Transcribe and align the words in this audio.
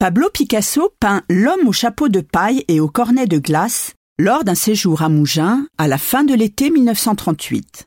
Pablo 0.00 0.30
Picasso 0.30 0.94
peint 0.98 1.22
L'homme 1.28 1.68
au 1.68 1.72
chapeau 1.72 2.08
de 2.08 2.22
paille 2.22 2.64
et 2.68 2.80
au 2.80 2.88
cornet 2.88 3.26
de 3.26 3.36
glace 3.36 3.92
lors 4.18 4.44
d'un 4.44 4.54
séjour 4.54 5.02
à 5.02 5.10
Mougins 5.10 5.66
à 5.76 5.88
la 5.88 5.98
fin 5.98 6.24
de 6.24 6.32
l'été 6.32 6.70
1938. 6.70 7.86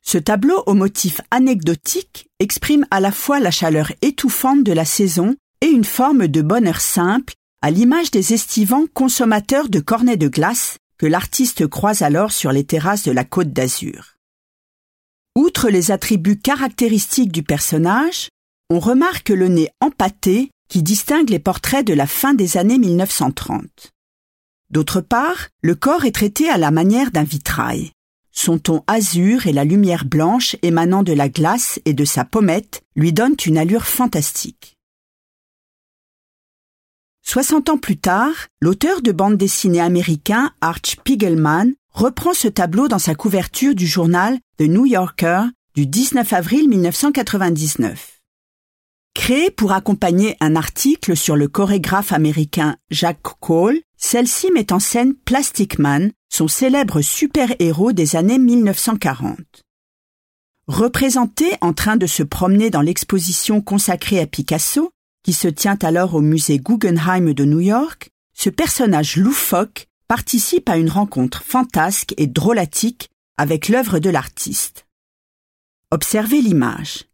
Ce 0.00 0.16
tableau 0.16 0.62
au 0.64 0.72
motif 0.72 1.20
anecdotique 1.30 2.30
exprime 2.38 2.86
à 2.90 3.00
la 3.00 3.12
fois 3.12 3.40
la 3.40 3.50
chaleur 3.50 3.92
étouffante 4.00 4.64
de 4.64 4.72
la 4.72 4.86
saison 4.86 5.36
et 5.60 5.66
une 5.66 5.84
forme 5.84 6.28
de 6.28 6.40
bonheur 6.40 6.80
simple, 6.80 7.34
à 7.60 7.70
l'image 7.70 8.10
des 8.10 8.32
estivants 8.32 8.86
consommateurs 8.94 9.68
de 9.68 9.80
cornets 9.80 10.16
de 10.16 10.28
glace 10.28 10.78
que 10.96 11.04
l'artiste 11.04 11.66
croise 11.66 12.00
alors 12.00 12.32
sur 12.32 12.52
les 12.52 12.64
terrasses 12.64 13.04
de 13.04 13.12
la 13.12 13.24
côte 13.24 13.52
d'Azur. 13.52 14.14
Outre 15.36 15.68
les 15.68 15.90
attributs 15.90 16.38
caractéristiques 16.38 17.32
du 17.32 17.42
personnage, 17.42 18.30
on 18.70 18.78
remarque 18.78 19.28
le 19.28 19.48
nez 19.48 19.68
empâté 19.82 20.50
qui 20.68 20.82
distingue 20.82 21.30
les 21.30 21.38
portraits 21.38 21.86
de 21.86 21.94
la 21.94 22.06
fin 22.06 22.34
des 22.34 22.56
années 22.56 22.78
1930. 22.78 23.92
D'autre 24.70 25.00
part, 25.00 25.48
le 25.62 25.74
corps 25.74 26.04
est 26.04 26.12
traité 26.12 26.50
à 26.50 26.58
la 26.58 26.70
manière 26.70 27.10
d'un 27.10 27.24
vitrail. 27.24 27.92
Son 28.30 28.58
ton 28.58 28.84
azur 28.86 29.46
et 29.46 29.52
la 29.52 29.64
lumière 29.64 30.04
blanche 30.04 30.56
émanant 30.62 31.02
de 31.02 31.12
la 31.12 31.28
glace 31.28 31.80
et 31.84 31.94
de 31.94 32.04
sa 32.04 32.24
pommette 32.24 32.82
lui 32.94 33.12
donnent 33.12 33.36
une 33.46 33.58
allure 33.58 33.86
fantastique. 33.86 34.76
Soixante 37.22 37.68
ans 37.68 37.78
plus 37.78 37.98
tard, 37.98 38.46
l'auteur 38.60 39.02
de 39.02 39.12
bande 39.12 39.36
dessinée 39.36 39.80
américain 39.80 40.52
Arch 40.60 40.92
Spiegelman 40.92 41.74
reprend 41.90 42.32
ce 42.32 42.48
tableau 42.48 42.88
dans 42.88 42.98
sa 42.98 43.14
couverture 43.14 43.74
du 43.74 43.86
journal 43.86 44.38
The 44.58 44.62
New 44.62 44.86
Yorker 44.86 45.42
du 45.74 45.86
19 45.86 46.32
avril 46.32 46.68
1999. 46.68 48.17
Créée 49.18 49.50
pour 49.50 49.72
accompagner 49.72 50.36
un 50.38 50.54
article 50.54 51.16
sur 51.16 51.34
le 51.34 51.48
chorégraphe 51.48 52.12
américain 52.12 52.76
Jack 52.90 53.18
Cole, 53.40 53.80
celle-ci 53.96 54.52
met 54.52 54.72
en 54.72 54.78
scène 54.78 55.12
Plastic 55.12 55.80
Man, 55.80 56.12
son 56.32 56.46
célèbre 56.46 57.02
super-héros 57.02 57.92
des 57.92 58.14
années 58.14 58.38
1940. 58.38 59.36
Représenté 60.68 61.46
en 61.60 61.72
train 61.72 61.96
de 61.96 62.06
se 62.06 62.22
promener 62.22 62.70
dans 62.70 62.80
l'exposition 62.80 63.60
consacrée 63.60 64.20
à 64.20 64.26
Picasso, 64.26 64.92
qui 65.24 65.32
se 65.32 65.48
tient 65.48 65.78
alors 65.82 66.14
au 66.14 66.20
musée 66.20 66.58
Guggenheim 66.60 67.34
de 67.34 67.44
New 67.44 67.60
York, 67.60 68.10
ce 68.34 68.50
personnage 68.50 69.16
loufoque 69.16 69.88
participe 70.06 70.68
à 70.68 70.76
une 70.76 70.90
rencontre 70.90 71.42
fantasque 71.42 72.14
et 72.18 72.28
drôlatique 72.28 73.10
avec 73.36 73.68
l'œuvre 73.68 73.98
de 73.98 74.10
l'artiste. 74.10 74.86
Observez 75.90 76.40
l'image. 76.40 77.08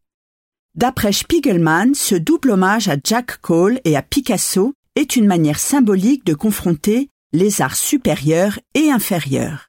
D'après 0.75 1.12
Spiegelman, 1.12 1.94
ce 1.94 2.17
double 2.17 2.50
hommage 2.50 2.89
à 2.89 2.97
Jack 3.03 3.36
Cole 3.41 3.80
et 3.84 3.97
à 3.97 4.03
Picasso 4.03 4.75
est 4.97 5.14
une 5.14 5.27
manière 5.27 5.61
symbolique 5.61 6.25
de 6.27 6.34
confronter 6.34 7.11
les 7.33 7.62
arts 7.62 7.77
supérieurs 7.77 8.58
et 8.75 8.91
inférieurs. 8.91 9.69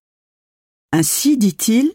Ainsi, 0.91 1.37
dit-il, 1.37 1.93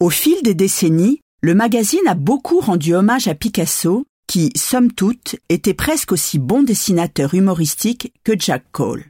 au 0.00 0.08
fil 0.08 0.42
des 0.42 0.54
décennies, 0.54 1.20
le 1.42 1.54
magazine 1.54 2.06
a 2.06 2.14
beaucoup 2.14 2.60
rendu 2.60 2.94
hommage 2.94 3.28
à 3.28 3.34
Picasso, 3.34 4.06
qui, 4.26 4.50
somme 4.56 4.92
toute, 4.92 5.36
était 5.50 5.74
presque 5.74 6.12
aussi 6.12 6.38
bon 6.38 6.62
dessinateur 6.62 7.34
humoristique 7.34 8.14
que 8.24 8.32
Jack 8.38 8.64
Cole. 8.72 9.04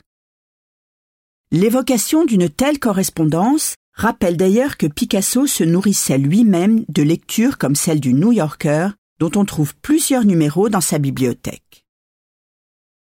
L'évocation 1.52 2.24
d'une 2.24 2.48
telle 2.48 2.80
correspondance 2.80 3.74
rappelle 4.00 4.36
d'ailleurs 4.36 4.76
que 4.78 4.86
Picasso 4.86 5.46
se 5.46 5.62
nourrissait 5.62 6.18
lui-même 6.18 6.84
de 6.88 7.02
lectures 7.02 7.58
comme 7.58 7.74
celle 7.74 8.00
du 8.00 8.14
New 8.14 8.32
Yorker, 8.32 8.88
dont 9.18 9.30
on 9.36 9.44
trouve 9.44 9.74
plusieurs 9.76 10.24
numéros 10.24 10.70
dans 10.70 10.80
sa 10.80 10.98
bibliothèque. 10.98 11.84